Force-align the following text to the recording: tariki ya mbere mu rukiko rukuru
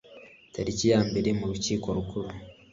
tariki 0.53 0.85
ya 0.91 0.99
mbere 1.09 1.29
mu 1.37 1.45
rukiko 1.51 1.87
rukuru 1.97 2.29